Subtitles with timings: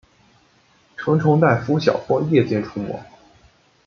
[0.97, 2.99] 成虫在拂晓或夜间出没。